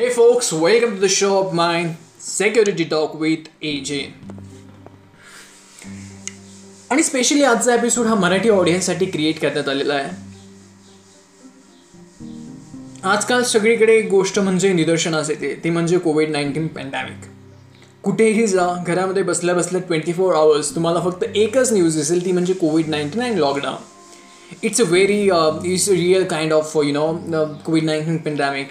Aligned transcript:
Hey 0.00 0.08
folks, 0.08 0.50
welcome 0.50 0.94
to 0.94 1.00
the 1.00 1.08
show 1.10 1.30
of 1.38 1.52
mine, 1.52 1.88
Security 2.18 2.84
Talk 2.86 3.16
with 3.22 3.48
AJ. 3.62 3.98
आणि 6.90 7.02
specially 7.02 7.42
आजचा 7.42 7.74
episode 7.74 8.06
हा 8.06 8.14
Marathi 8.14 8.48
ऑडियन्ससाठी 8.48 9.06
create 9.06 9.40
करण्यात 9.40 9.68
आलेला 9.68 9.94
आहे. 9.94 10.10
आजकाल 13.04 13.42
सगळीकडे 13.42 13.98
एक 13.98 14.08
गोष्ट 14.10 14.38
म्हणजे 14.38 14.72
निदर्शनास 14.72 15.30
येते 15.30 15.54
ती 15.64 15.70
म्हणजे 15.70 15.98
कोविड 15.98 16.30
नाईन्टीन 16.30 16.68
पॅन्डेमिक 16.68 17.30
कुठेही 18.04 18.46
जा 18.46 18.74
घरामध्ये 18.86 19.22
बसल्या 19.22 19.54
बसल्या 19.54 19.80
ट्वेंटी 19.80 20.12
फोर 20.12 20.34
आवर्स 20.34 20.74
तुम्हाला 20.74 21.00
फक्त 21.10 21.24
एकच 21.34 21.72
न्यूज 21.72 21.96
दिसेल 21.96 22.24
ती 22.24 22.32
म्हणजे 22.32 22.54
covid 22.60 22.88
nineteen 22.88 23.22
and 23.22 23.38
lockdown 23.38 24.56
it's 24.62 24.80
a 24.80 24.84
very 24.84 25.22
it's 25.72 25.88
a 25.88 25.92
real 25.92 26.24
kind 26.24 26.52
of 26.52 26.76
you 26.76 26.92
know 26.92 27.44
covid 27.66 27.84
nineteen 27.84 28.16
pandemic 28.16 28.68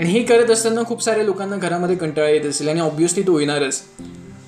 आणि 0.00 0.10
हे 0.10 0.22
करत 0.22 0.50
असताना 0.50 0.82
खूप 0.82 1.02
साऱ्या 1.02 1.24
लोकांना 1.24 1.56
घरामध्ये 1.56 1.96
कंटाळा 1.96 2.28
येत 2.28 2.46
असेल 2.46 2.68
आणि 2.68 2.80
ऑब्व्हियसली 2.80 3.22
तो 3.22 3.38
येणारच 3.40 3.82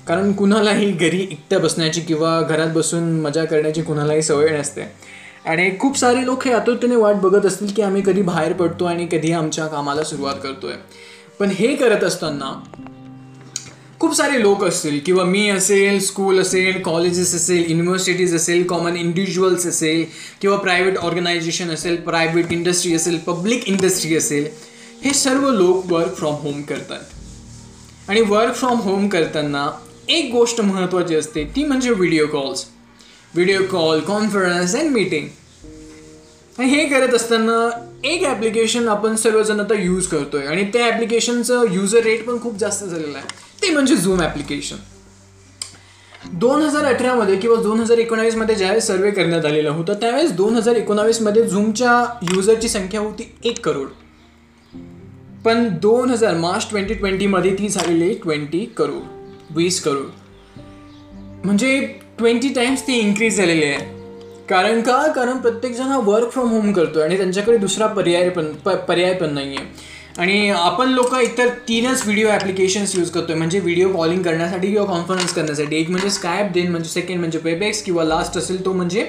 कारण 0.07 0.31
कुणालाही 0.31 0.91
घरी 0.91 1.21
एकट्या 1.21 1.59
बसण्याची 1.59 2.01
किंवा 2.01 2.41
घरात 2.41 2.67
बसून 2.67 3.21
मजा 3.21 3.45
करण्याची 3.45 3.81
कुणालाही 3.81 4.21
सवय 4.21 4.49
नसते. 4.49 4.81
आणि 5.45 5.71
खूप 5.79 5.97
सारे 5.97 6.25
लोक 6.25 6.45
हे 6.45 6.53
आतुरतेने 6.53 6.95
वाट 6.95 7.15
बघत 7.15 7.45
असतील 7.45 7.67
की 7.67 7.81
आम्ही 7.81 8.01
कधी 8.05 8.21
बाहेर 8.21 8.53
पडतो 8.53 8.85
आणि 8.85 9.07
कधी 9.11 9.31
आमच्या 9.31 9.67
कामाला 9.67 10.03
सुरुवात 10.03 10.35
करतोय. 10.43 10.73
पण 11.39 11.49
हे 11.49 11.75
करत 11.75 12.03
असताना 12.03 12.63
खूप 13.99 14.15
सारे 14.15 14.41
लोक 14.41 14.63
असतील 14.63 14.99
किंवा 15.05 15.23
मी 15.23 15.49
असेल 15.49 15.99
स्कूल 15.99 16.39
असेल 16.39 16.81
कॉलेजेस 16.81 17.35
असेल 17.35 17.65
युनिव्हर्सिटीज 17.67 18.35
असेल 18.35 18.63
कॉमन 18.63 18.97
इंडिव्हिज्युअल्स 18.97 19.65
असेल 19.67 20.05
किंवा 20.41 20.57
प्रायव्हेट 20.57 20.97
ऑर्गनायझेशन 20.97 21.69
असेल 21.69 21.95
प्रायव्हेट 21.95 22.51
इंडस्ट्री 22.51 22.93
असेल 22.93 23.17
पब्लिक 23.17 23.67
इंडस्ट्री 23.67 24.15
असेल 24.15 24.76
हे 24.97 25.13
सर्व 25.13 25.49
लोक 25.51 25.91
वर्क 25.91 26.13
फ्रॉम 26.15 26.35
होम 26.35 26.61
करतात. 26.61 26.99
आणि 28.09 28.21
वर्क 28.21 28.55
फ्रॉम 28.55 28.79
होम 28.81 29.07
करताना 29.07 29.69
एक 30.09 30.31
गोष्ट 30.31 30.61
महत्त्वाची 30.61 31.15
असते 31.15 31.43
ती 31.55 31.63
म्हणजे 31.65 31.91
video 31.91 32.25
calls 32.27 32.65
video 33.33 33.61
call 33.71 33.99
conference 33.99 34.75
and 34.75 34.91
meeting 34.91 35.27
हे 36.59 36.85
करत 36.89 37.13
असताना 37.13 37.57
एक 38.03 38.23
ॲप्लिकेशन 38.25 38.87
आपण 38.87 39.15
सर्वजण 39.15 39.59
आता 39.59 39.73
यूज 39.73 40.07
करतोय. 40.07 40.45
आणि 40.45 40.63
त्या 40.73 40.85
ॲप्लिकेशनचं 40.85 41.73
युजर 41.73 42.03
रेट 42.03 42.25
पण 42.27 42.39
खूप 42.41 42.57
जास्त 42.59 42.83
झालेलं 42.83 43.17
आहे. 43.17 43.27
ते 43.61 43.69
म्हणजे 43.73 43.95
झूम 43.95 44.21
ॲप्लिकेशन 44.21 44.75
दोन 46.31 46.61
हजार 46.61 46.85
अठरामध्ये 46.85 47.35
किंवा 47.39 47.61
दोन 47.61 47.79
हजार 47.79 47.97
एकोणावीसमध्ये 47.97 48.55
ज्यावेळेस 48.55 48.87
सर्वे 48.87 49.11
करण्यात 49.11 49.45
आलेला 49.45 49.71
होता 49.71 49.93
त्यावेळेस 49.93 50.31
दोन 50.35 50.55
हजार 50.55 50.75
एकोणावीसमध्ये 50.75 51.43
झूमच्या 51.43 52.03
युजरची 52.33 52.69
संख्या 52.69 52.99
होती 52.99 53.31
एक 53.43 53.65
करोड. 53.65 53.87
पण 55.45 55.67
दोन 55.81 56.09
हजार 56.09 56.35
मार्च 56.35 56.69
ट्वेंटी 56.69 56.93
ट्वेंटीमध्ये 56.93 57.53
ती 57.53 57.67
झालेली 57.69 58.13
ट्वेंटी 58.23 58.65
करोड 58.77 59.55
वीस 59.55 59.79
करोड. 59.81 60.07
म्हणजे 61.45 61.79
ट्वेंटी 62.17 62.49
टाइम्स 62.53 62.81
ती 62.87 62.97
इन्क्रीज 62.99 63.37
झालेली 63.37 63.65
आहे. 63.65 63.85
कारण 64.49 64.81
का? 64.81 65.07
कारण 65.07 65.37
प्रत्येकजण 65.37 65.83
हा 65.83 65.99
वर्क 65.99 66.31
फ्रॉम 66.31 66.49
होम 66.49 66.71
करतो 66.73 66.99
आणि 66.99 67.17
त्यांच्याकडे 67.17 67.57
दुसरा 67.57 67.87
पर्याय 67.87 68.29
पण 68.29 68.51
प 68.65 68.69
पर्याय 68.87 69.13
पण 69.13 69.33
नाही 69.33 69.55
आहे 69.55 69.65
आणि 70.17 70.49
आपण 70.49 70.89
लोक 70.89 71.13
इतर 71.15 71.49
तीनच 71.67 72.01
व्हिडिओ 72.05 72.27
ॲप्लिकेशन्स 72.29 72.95
यूज 72.95 73.09
करतो 73.09 73.31
आहे 73.31 73.37
म्हणजे 73.37 73.59
व्हिडिओ 73.59 73.91
कॉलिंग 73.93 74.21
करण्यासाठी 74.23 74.71
किंवा 74.71 74.85
कॉन्फरन्स 74.85 75.33
करण्यासाठी. 75.33 75.75
एक 75.75 75.89
म्हणजे 75.89 76.09
स्कायप 76.09 76.51
देन 76.53 76.71
म्हणजे 76.71 76.89
सेकंड 76.89 77.19
म्हणजे 77.19 77.39
पेबेक्स 77.39 77.83
किंवा 77.83 78.03
लास्ट 78.03 78.37
असेल 78.37 78.63
तो 78.65 78.73
म्हणजे 78.73 79.05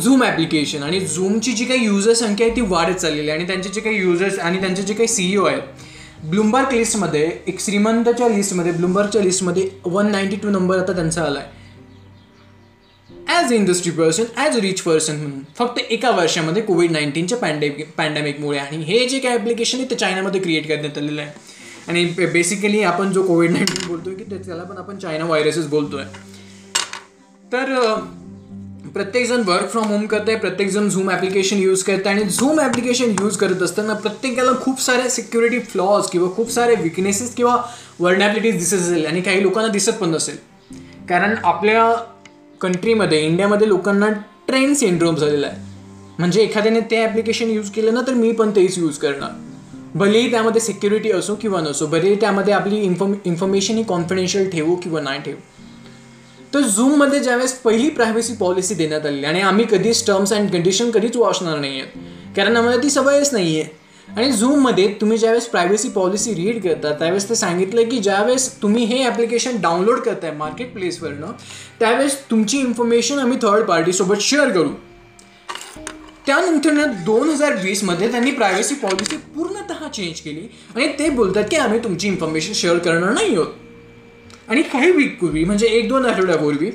झूम 0.00 0.22
ॲप्लिकेशन 0.22 0.82
आणि 0.82 1.00
झूमची 1.00 1.52
जी 1.52 1.64
काही 1.64 1.84
युजर 1.84 2.12
संख्या 2.14 2.46
आहे 2.46 2.56
ती 2.56 2.60
वाढत 2.68 2.94
चाललेली 2.94 3.30
आहे. 3.30 3.38
आणि 3.38 3.46
त्यांचे 3.48 3.68
जे 3.68 3.80
काही 3.80 3.96
युजर्स 3.96 4.38
आणि 4.38 4.60
त्यांचे 4.60 4.82
जे 4.82 4.94
काही 4.94 5.08
सीईओ 5.08 5.44
आहेत 5.44 5.62
ब्लुमबर्ग 6.24 6.72
लिस्टमध्ये 6.74 7.30
एक 7.48 7.60
श्रीमंतच्या 7.60 8.28
लिस्टमध्ये 8.28 8.72
ब्लुमबर्गच्या 8.72 9.22
लिस्टमध्ये 9.22 9.68
वन 9.84 10.10
नाईन्टी 10.10 10.36
टू 10.36 10.50
नंबर 10.50 10.78
आता 10.78 10.92
त्यांचा 10.92 11.22
आला 11.24 11.38
आहे 11.38 11.58
as 13.28 13.52
industry 13.52 13.92
person 13.92 14.24
as 14.36 14.56
a 14.56 14.60
rich 14.60 14.80
person 14.82 15.16
म्हणून 15.16 15.40
फक्त 15.58 15.78
एका 15.90 16.10
वर्षामध्ये 16.10 16.62
कोविड 16.62 16.90
नाईन्टीनच्या 16.90 17.38
पॅन्डेमिक 17.38 17.90
पॅन्डेमिकमुळे 17.96 18.58
आणि 18.58 18.76
हे 18.84 19.04
जे 19.08 19.18
काही 19.18 19.36
ॲप्लिकेशन 19.36 19.78
आहे 19.78 19.90
ते 19.90 19.94
चायनामध्ये 19.94 20.40
क्रिएट 20.40 20.68
करण्यात 20.68 20.98
आलेलं 20.98 21.22
आहे. 21.22 21.30
आणि 21.88 22.04
बेसिकली 22.32 22.82
आपण 22.82 23.12
जो 23.12 23.22
कोविड 23.26 23.50
नाईन्टीन 23.50 23.86
बोलतोय 23.88 24.14
की 24.14 24.24
त्याला 24.24 24.62
पण 24.62 24.76
आपण 24.78 24.98
चायना 24.98 25.24
व्हायरसच 25.24 25.68
बोलतोय. 25.68 26.04
तर 27.52 27.74
प्रत्येकजण 28.94 29.42
वर्क 29.46 29.68
फ्रॉम 29.70 29.84
होम 29.84 30.06
करत 30.06 30.28
आहे 30.28 30.36
प्रत्येकजण 30.38 30.88
झूम 30.88 31.10
ॲप्लिकेशन 31.10 31.56
यूज 31.56 31.82
करत 31.82 32.06
आहे 32.06 32.20
आणि 32.20 32.30
झूम 32.30 32.60
ॲप्लिकेशन 32.60 33.10
यूज 33.20 33.36
करत 33.36 33.62
असताना 33.62 33.94
प्रत्येकाला 33.94 34.52
खूप 34.62 34.80
सारे 34.82 35.08
सिक्युरिटी 35.10 35.58
फ्लॉज 35.70 36.06
किंवा 36.12 36.28
खूप 36.36 36.50
सारे 36.52 36.74
विकनेसेस 36.82 37.34
किंवा 37.34 37.56
वर्नॅबिलिटीज 38.00 38.58
दिसत 38.58 38.74
असेल 38.74 39.06
आणि 39.06 39.20
काही 39.20 39.42
लोकांना 39.42 39.72
दिसत 39.72 39.92
पण 40.00 40.10
नसेल. 40.10 40.36
कारण 41.08 41.34
आपल्या 41.44 41.92
कंट्रीमध्ये 42.60 43.20
इंडियामध्ये 43.26 43.68
लोकांना 43.68 44.08
ट्रेन 44.48 44.74
सिंड्रोम 44.74 45.16
झालेला 45.16 45.46
आहे. 45.46 45.56
म्हणजे 46.18 46.42
एखाद्याने 46.42 46.80
ते 46.80 47.02
ॲप्लिकेशन 47.04 47.50
यूज 47.50 47.70
केलं 47.70 47.94
ना 47.94 48.00
तर 48.06 48.14
मी 48.14 48.32
पण 48.32 48.50
तेच 48.56 48.78
यूज 48.78 48.98
करणार. 48.98 49.30
भलेही 49.94 50.30
त्यामध्ये 50.30 50.60
सिक्युरिटी 50.60 51.10
असो 51.12 51.34
किंवा 51.34 51.60
नसो 51.60 51.86
भलेही 51.86 52.16
त्यामध्ये 52.20 52.54
आपली 52.54 52.80
इन्फॉर्म 52.80 53.14
इन्फॉर्मेशन 53.24 53.76
ही 53.76 53.82
कॉन्फिडेन्शियल 53.82 54.50
ठेवू 54.50 54.74
किंवा 54.74 55.00
नाही 55.00 55.20
ठेवू. 55.22 55.38
तर 56.54 56.60
झूममध्ये 56.60 57.20
ज्यावेळेस 57.20 57.52
पहिली 57.52 57.88
प्रायव्हसी 57.88 58.34
पॉलिसी 58.34 58.74
देण्यात 58.74 59.06
आली 59.06 59.24
आणि 59.24 59.40
आम्ही 59.40 59.64
कधीच 59.70 60.06
टर्म्स 60.06 60.32
अँड 60.32 60.50
कंडिशन 60.50 60.90
कधीच 60.90 61.16
वाचणार 61.16 61.58
नाही 61.58 61.80
आहेत 61.80 62.36
कारण 62.36 62.56
आम्हाला 62.56 62.82
ती 62.82 62.90
सवयच 62.90 63.32
नाही 63.32 63.60
आहे 63.60 63.78
आणि 64.16 64.32
झूममध्ये 64.32 64.86
तुम्ही 65.00 65.18
ज्यावेळेस 65.18 65.46
प्रायव्हसी 65.46 65.88
पॉलिसी 65.88 66.34
रीड 66.34 66.62
करता 66.62 66.92
त्यावेळेस 66.92 67.28
ते 67.28 67.34
सांगितलं 67.34 67.88
की 67.88 67.98
ज्यावेळेस 67.98 68.50
तुम्ही 68.62 68.84
हे 68.84 69.02
ॲप्लिकेशन 69.04 69.60
डाउनलोड 69.60 69.98
करताय 69.98 70.30
मार्केट 70.30 70.72
प्लेसवरनं 70.72 71.32
त्यावेळेस 71.80 72.16
तुमची 72.30 72.58
इन्फॉर्मेशन 72.58 73.18
आम्ही 73.18 73.38
थर्ड 73.42 73.64
पार्टीसोबत 73.64 74.20
शेअर 74.20 74.48
करू. 74.48 74.68
त्यानंतर 76.26 76.84
दोन 77.04 77.28
हजार 77.30 77.54
वीसमध्ये 77.62 78.10
त्यांनी 78.10 78.30
प्रायव्हसी 78.30 78.74
पॉलिसी 78.74 79.16
पूर्णतः 79.16 79.88
चेंज 79.88 80.20
केली 80.20 80.46
आणि 80.76 80.86
ते 80.98 81.10
बोलतात 81.10 81.44
की 81.50 81.56
आम्ही 81.56 81.78
तुमची 81.84 82.08
इन्फॉर्मेशन 82.08 82.52
शेअर 82.52 82.78
करणार 82.78 83.12
नाही 83.12 83.34
आहोत 83.34 83.46
आणि 84.50 84.62
काही 84.62 84.90
वीकपूर्वी 84.92 85.44
म्हणजे 85.44 85.66
एक 85.68 85.88
दोन 85.88 86.06
आठवड्यापूर्वी 86.06 86.70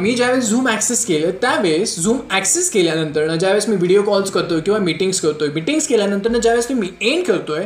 मी 0.00 0.14
ज्यावेळेस 0.14 0.48
झूम 0.48 0.68
ॲक्सेस 0.68 1.04
केलं 1.06 1.30
त्यावेळेस 1.40 1.98
झूम 2.00 2.18
ॲक्सेस 2.30 2.70
केल्यानंतर 2.70 3.34
ज्यावेळेस 3.34 3.68
मी 3.68 3.76
व्हिडिओ 3.76 4.02
कॉल्स 4.02 4.30
करतो 4.30 4.60
किंवा 4.60 4.78
मीटिंग्स 4.80 5.20
करतोय 5.20 5.48
मीटिंग्स 5.48 5.86
केल्यानंतर 5.86 6.38
ज्यावेळेस 6.38 6.70
मी 6.70 6.88
एंड 7.00 7.24
करतोय 7.24 7.64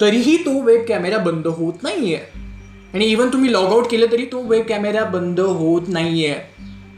तरीही 0.00 0.36
तो 0.36 0.60
वेब 0.62 0.84
कॅमेरा 0.88 1.18
बंद 1.18 1.46
होत 1.46 1.82
नाही 1.82 2.14
आहे 2.14 2.46
आणि 2.94 3.06
इवन 3.06 3.28
तुम्ही 3.28 3.52
लॉग 3.52 3.70
आउट 3.70 3.90
केलं 3.90 4.12
तरी 4.12 4.24
तो 4.24 4.42
वेब 4.42 4.64
कॅमेरा 4.66 5.04
बंद 5.04 5.40
होत 5.40 5.88
नाही 5.88 6.24
आहे 6.26 6.40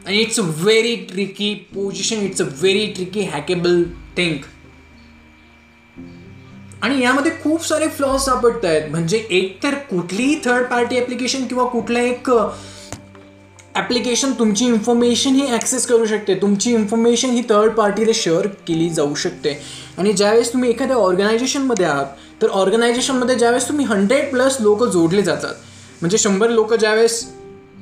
आणि 0.07 0.19
it's 0.19 0.41
a 0.41 0.43
very 0.57 0.95
tricky 1.07 1.55
position 1.75 2.23
it's 2.23 2.43
a 2.43 2.45
very 2.53 2.87
tricky 2.87 3.23
hackable 3.23 3.83
think 4.17 4.45
आणि 6.83 7.03
यामध्ये 7.03 7.33
खूप 7.43 7.67
सारे 7.67 7.89
फ्लॉज 7.89 8.21
सापडत 8.21 8.65
आहेत 8.65 8.91
म्हणजे 8.91 9.25
एक 9.31 9.63
तर 9.63 9.75
कुठलीही 9.91 10.41
थर्ड 10.45 10.67
पार्टी 10.67 10.99
ॲप्लिकेशन 10.99 11.47
किंवा 11.47 11.65
कुठला 11.65 12.01
एक 12.01 12.31
ॲप्लिकेशन 13.75 14.33
तुमची 14.39 14.67
इन्फॉर्मेशन 14.67 15.35
ही 15.35 15.47
ॲक्सेस 15.49 15.87
करू 15.87 16.07
शकते. 16.07 16.35
तुमची 16.35 16.73
इन्फॉर्मेशन 16.75 17.31
ही 17.31 17.43
थर्ड 17.51 17.73
पार्टीला 17.73 18.13
शेअर 18.15 18.47
केली 18.67 18.89
जाऊ 18.91 19.15
शकते. 19.15 19.59
आणि 19.99 20.13
ज्यावेळेस 20.13 20.53
तुम्ही 20.53 20.71
एखाद्या 20.71 20.97
ऑर्गनायझेशनमध्ये 20.97 21.87
आहात 21.87 22.43
तर 22.43 22.49
ऑर्गनायझेशनमध्ये 22.49 23.35
ज्यावेळेस 23.35 23.69
तुम्ही 23.69 23.87
हंड्रेड 23.87 24.31
प्लस 24.31 24.57
लोक 24.61 24.85
जोडले 24.85 25.23
जातात. 25.23 25.55
म्हणजे 26.01 26.19
शंभर 26.19 26.51
लोक 26.51 26.75
ज्यावेळेस 26.75 27.25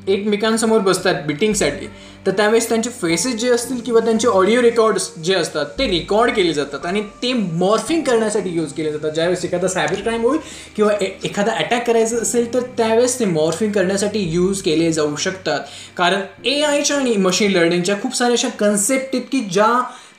एकमेकांसमोर 0.08 0.80
बसतात 0.80 1.26
मिटिंगसाठी 1.26 1.86
तर 2.26 2.32
त्यावेळेस 2.36 2.68
त्यांचे 2.68 2.90
फेसेस 2.90 3.34
जे 3.40 3.50
असतील 3.50 3.80
किंवा 3.80 4.00
त्यांचे 4.04 4.28
ऑडिओ 4.28 4.62
रेकॉर्ड्स 4.62 5.08
जे 5.24 5.34
असतात 5.34 5.66
ते 5.78 5.86
रेकॉर्ड 5.86 6.32
केले 6.34 6.52
जातात 6.52 6.86
आणि 6.86 7.02
ते 7.22 7.32
मॉर्फिंग 7.32 8.02
करण्यासाठी 8.02 8.50
यूज 8.50 8.72
केले 8.72 8.92
जातात. 8.92 9.10
ज्यावेळेस 9.10 9.44
एखादा 9.44 9.68
सायबर 9.68 10.00
क्राईम 10.00 10.22
होईल 10.22 10.38
किंवा 10.76 10.92
एखादा 11.24 11.52
अटॅक 11.52 11.86
करायचं 11.86 12.22
असेल 12.22 12.52
तर 12.54 12.62
त्यावेळेस 12.76 13.18
ते 13.20 13.24
मॉर्फिंग 13.24 13.72
करण्यासाठी 13.72 14.20
यूज 14.32 14.62
केले 14.62 14.90
जाऊ 14.92 15.16
शकतात. 15.16 15.60
कारण 15.96 16.20
ए 16.44 16.60
आयच्या 16.62 16.96
आणि 16.96 17.16
मशीन 17.16 17.52
लर्निंगच्या 17.52 18.00
खूप 18.02 18.16
साऱ्या 18.16 18.34
अशा 18.34 18.48
कन्सेप्ट 18.60 19.14
आहेत 19.14 19.26
की 19.32 19.40
ज्या 19.40 19.68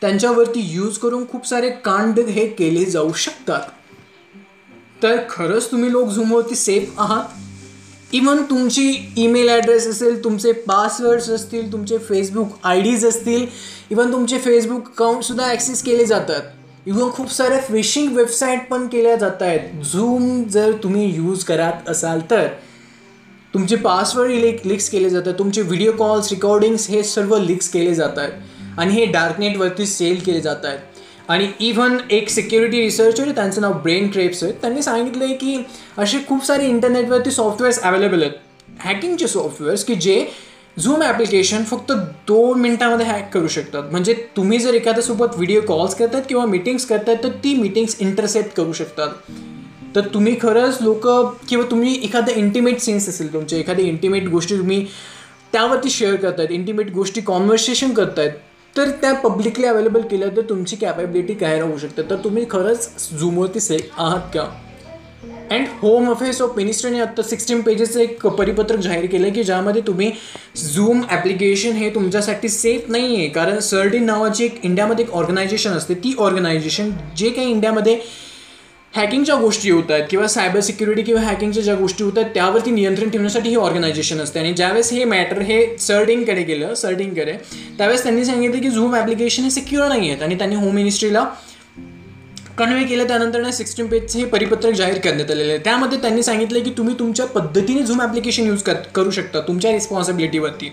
त्यांच्यावरती 0.02 0.60
यूज 0.74 0.98
करून 0.98 1.28
खूप 1.28 1.48
सारे 1.48 1.70
कांड 1.86 2.20
हे 2.20 2.48
केले 2.48 2.86
जाऊ 2.86 3.14
शकतात. 3.14 3.62
तर 5.04 5.18
खरंच 5.30 5.72
तुम्ही 5.72 5.92
लोक 5.92 6.10
झूमवरती 6.10 6.56
सेफ 6.56 7.00
आहात? 7.00 7.38
इवन 8.14 8.42
तुमची 8.50 8.92
ईमेल 9.18 9.50
ॲड्रेस 9.50 9.88
असेल 9.88 10.24
तुमचे 10.24 10.52
पासवर्ड्स 10.52 11.30
असतील 11.30 11.72
तुमचे 11.72 11.98
फेसबुक 11.98 12.54
आय 12.64 12.82
डीज 12.82 13.06
असतील 13.06 13.46
इवन 13.92 14.12
तुमचे 14.12 14.38
फेसबुक 14.40 14.88
अकाउंटसुद्धा 14.88 15.48
ॲक्सेस 15.48 15.84
केले 15.84 16.06
जातात. 16.06 16.42
इवन 16.88 17.10
खूप 17.14 17.32
साऱ्या 17.32 17.60
फिशिंग 17.62 18.16
वेबसाईट 18.16 18.68
पण 18.70 18.88
केल्या 18.88 19.16
जात 19.16 19.42
आहेत. 19.42 19.84
झूम 19.84 20.44
जर 20.44 20.72
तुम्ही 20.84 21.06
यूज 21.16 21.44
करत 21.44 21.90
असाल 21.90 22.22
तर. 22.32 22.48
तुमचे 23.54 23.76
पासवर्ड 23.76 24.32
लिक 24.32 24.66
लिक्स 24.68 24.90
केले 24.90 25.10
जातात. 25.10 25.34
तुमचे 25.40 25.62
व्हिडिओ 25.62 25.92
कॉल्स 25.98 26.32
रेकॉर्डिंग्स 26.32 26.90
हे 26.90 27.04
सर्व 27.04 27.38
लिक्स 27.38 27.70
केले 27.70 27.96
जात 27.96 28.18
आहेत 28.18 28.80
आणि 28.80 28.94
हे 28.94 29.06
डार्कनेटवरती 29.06 29.86
सेल 29.86 30.20
केले 30.26 30.42
जात 30.42 30.66
आहेत 30.66 30.99
आणि 31.30 31.48
इव्हन 31.60 31.98
एक 32.12 32.30
सिक्युरिटी 32.30 32.82
रिसर्चर 32.82 33.24
आहे 33.24 33.36
त्यांचं 33.36 33.62
नाव 33.62 33.74
ब्रेन 33.74 34.10
क्रेप्स 34.12 34.44
आहे. 34.44 34.54
त्यांनी 34.62 34.82
सांगितलं 34.82 35.24
आहे 35.24 35.34
की 35.34 35.58
असे 35.98 36.18
खूप 36.28 36.46
सारे 36.46 36.68
इंटरनेटवरती 36.68 37.32
सॉफ्टवेअर्स 37.32 37.80
अवेलेबल 37.80 38.22
आहेत. 38.22 38.34
हॅकिंगचे 38.80 39.28
सॉफ्टवेअर्स 39.28 39.84
की 39.84 39.96
जे 39.96 40.26
झूम 40.80 41.02
ॲप्लिकेशन 41.02 41.64
फक्त 41.64 41.92
दोन 42.28 42.60
मिनटामध्ये 42.60 43.06
हॅक 43.06 43.34
करू 43.34 43.48
शकतात. 43.48 43.92
म्हणजे 43.92 44.14
तुम्ही 44.38 44.60
जर 44.60 44.74
एखाद्यासोबत 44.74 45.36
व्हिडिओ 45.36 45.62
कॉल्स 45.62 45.96
करतात 45.96 46.22
किंवा 46.30 46.46
मिटिंग्स 46.46 46.86
करतात 46.86 47.24
तर 47.24 47.30
ती 47.44 47.54
मिटिंग्स 47.54 47.96
इंटरसेप्ट 48.00 48.56
करू 48.58 48.74
शकतात. 48.74 49.10
तर 49.96 50.08
तुम्ही 50.14 50.36
खरंच 50.42 50.78
लोक 50.82 51.08
किंवा 51.50 51.66
तुम्ही 51.72 52.00
एखादं 52.04 52.32
इंटिमेट 52.32 52.80
सीन्स 52.80 53.10
असेल 53.10 53.34
तुमचे 53.34 53.60
एखादी 53.60 53.84
इंटिमेट 53.84 54.28
गोष्टी 54.28 54.58
तुम्ही 54.58 54.86
त्यावरती 55.52 55.90
शेअर 55.90 56.16
करतायत 56.16 56.52
इंटिमेट 56.52 56.92
गोष्टी 56.92 57.22
कॉन्व्हर्सेशन 57.22 57.94
करतायत 57.94 58.32
तर 58.78 58.90
त्या 59.02 59.14
पब्लिकली 59.14 59.66
अवेलेबल 59.66 60.02
केल्या 60.02 60.28
तर 60.38 60.42
तुमची 60.42 60.76
कॅपेबिलिटी 60.76 61.34
काय 61.34 61.60
राहू 61.60 61.78
शकते? 61.78 62.02
तर 62.02 62.16
तुम्ही 62.16 62.46
खरंच 62.50 63.12
झूमवरती 63.20 63.60
सेफ 63.60 63.90
आहात 63.98 64.30
का? 64.34 64.50
अँड 65.52 65.68
होम 65.82 66.10
अफेअर्स 66.12 66.42
ऑफ 66.42 66.56
मिनिस्टरने 66.58 67.00
आत्ता 67.00 67.24
सिक्स्टीन 67.24 67.62
पेजेसचं 67.62 68.00
एक 68.00 68.26
परिपत्रक 68.28 68.80
जाहीर 68.80 69.06
केलं 69.06 69.26
आहे 69.26 69.34
की 69.34 69.44
ज्यामध्ये 69.44 69.82
तुम्ही 69.82 70.12
झूम 70.74 71.02
ॲप्लिकेशन 71.10 71.72
हे 71.72 71.90
तुमच्यासाठी 71.90 72.50
सेफ 72.50 72.90
नाही 72.90 73.16
आहे 73.16 73.28
कारण 73.30 73.60
सर्टिन 73.60 74.06
नावाची 74.06 74.46
एक 74.46 74.60
इंडियामध्ये 74.64 75.06
एक 75.06 75.12
ऑर्गनायझेशन 75.12 75.72
असते. 75.72 75.94
ती 75.94 76.16
ऑर्गनायझेशन 76.20 76.92
जे 77.18 77.30
काही 77.30 77.52
इंडियामध्ये 77.52 78.00
हॅकिंगच्या 78.94 79.36
गोष्टी 79.36 79.70
होत 79.70 79.92
आहेत 79.92 80.04
किंवा 80.10 80.28
सायबर 80.28 80.60
सिक्युरिटी 80.60 81.02
किंवा 81.02 81.22
हॅकिंगच्या 81.22 81.64
ज्या 81.64 81.74
गोष्टी 81.76 82.04
होत 82.04 82.18
आहेत 82.18 82.30
त्यावरती 82.34 82.72
नियंत्रण 82.72 83.10
ठेवण्यासाठी 83.10 83.50
ही 83.50 83.56
ऑर्गनायझेशन 83.56 84.20
असते. 84.22 84.40
आणि 84.40 84.54
ज्यावेळेस 84.54 84.92
हे 84.94 85.04
मॅटर 85.04 85.42
हे 85.42 85.66
सर्टिंगकडे 85.80 86.44
गेलं 86.44 86.74
सर्टिंगकडे 86.74 87.34
त्यावेळेस 87.78 88.04
त्यांनी 88.04 88.26
सांगितलं 88.26 88.62
की 88.62 88.70
झूम 88.70 88.96
ॲप्लिकेशन 88.96 89.44
हे 89.44 89.50
सिक्युअर 89.50 89.88
नाही 89.88 90.10
आहेत. 90.10 90.24
आणि 90.24 90.36
त्यांनी 90.38 90.56
होम 90.56 90.74
मिनिस्ट्रीला 90.76 91.24
कन्वे 92.58 92.84
केलं. 92.84 93.08
त्यानंतर 93.08 93.50
सिक्स्टीन 93.52 93.88
पेजचं 93.88 94.20
हे 94.20 94.26
परिपत्रक 94.26 94.74
जाहीर 94.74 94.98
करण्यात 95.00 95.32
आलेलं 95.32 95.52
आहे. 95.52 95.62
त्यामध्ये 95.64 95.98
त्यांनी 96.02 96.24
सांगितलं 96.24 96.64
की 96.64 96.72
तुम्ही 96.78 96.96
तुमच्या 97.00 97.26
पद्धतीने 97.28 97.84
झूम 97.84 98.02
ॲप्लिकेशन 98.02 98.48
यूज 98.48 98.62
कर 98.62 98.74
करू 98.96 99.12
शकता 99.12 99.42
तुमच्या 99.42 99.72
रिस्पॉन्सिबिलिटीवरती 99.72 100.72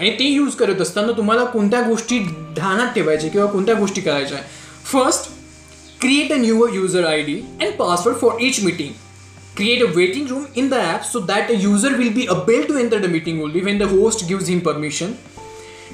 आणि 0.00 0.10
ते 0.10 0.24
यूज 0.24 0.54
करत 0.54 0.80
असताना 0.80 1.12
तुम्हाला 1.16 1.44
कोणत्या 1.44 1.80
गोष्टी 1.82 2.18
ध्यानात 2.54 2.94
ठेवायच्या 2.94 3.30
किंवा 3.30 3.46
कोणत्या 3.46 3.74
गोष्टी 3.74 4.00
करायच्या 4.00 4.38
first 4.84 5.30
create 6.04 6.30
a 6.30 6.36
new 6.36 6.68
user 6.70 7.02
ID 7.06 7.34
and 7.60 7.78
password 7.78 8.18
for 8.18 8.38
each 8.38 8.62
meeting. 8.62 8.94
Create 9.56 9.80
a 9.80 9.86
waiting 9.98 10.26
room 10.26 10.48
in 10.54 10.68
the 10.68 10.78
app 10.78 11.02
so 11.02 11.20
that 11.20 11.48
a 11.48 11.56
user 11.56 11.96
will 11.96 12.12
be 12.12 12.24
able 12.24 12.66
to 12.70 12.76
enter 12.76 12.98
the 12.98 13.08
meeting 13.08 13.40
only 13.40 13.62
when 13.62 13.78
the 13.78 13.88
host 13.88 14.28
gives 14.28 14.46
him 14.46 14.60
permission. 14.60 15.16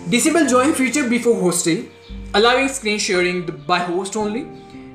Disable 0.08 0.46
join 0.48 0.72
feature 0.74 1.08
before 1.08 1.40
hosting, 1.40 1.88
allowing 2.34 2.68
screen 2.68 2.98
sharing 2.98 3.46
by 3.68 3.78
host 3.78 4.16
only. 4.16 4.48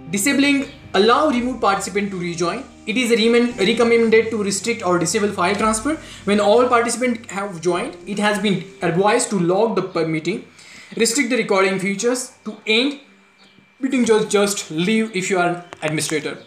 Disabling 0.10 0.68
allow 0.94 1.30
remote 1.30 1.62
participant 1.62 2.12
to 2.12 2.20
rejoin. 2.20 2.66
It 2.86 2.98
is 2.98 3.10
recommended 3.12 4.30
to 4.32 4.44
restrict 4.44 4.86
or 4.86 5.00
disable 5.00 5.32
file 5.32 5.56
transfer. 5.56 5.96
When 6.26 6.42
all 6.42 6.68
participants 6.68 7.32
have 7.32 7.62
joined, 7.62 7.96
it 8.06 8.20
has 8.20 8.38
been 8.40 8.66
advised 8.82 9.30
to 9.30 9.40
log 9.40 9.76
the 9.78 10.08
meeting. 10.08 10.46
Restrict 10.98 11.30
the 11.30 11.38
recording 11.38 11.80
features 11.80 12.34
to 12.44 12.58
end 12.68 13.00
meeting 13.80 14.06
just 14.06 14.30
just 14.30 14.72
leave 14.72 15.16
if 15.16 15.30
you 15.30 15.40
are 15.40 15.50
an 15.50 15.64
administrator 15.82 16.38